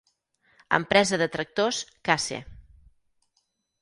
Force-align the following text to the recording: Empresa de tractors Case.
Empresa 0.77 1.19
de 1.23 1.27
tractors 1.35 1.83
Case. 2.09 2.41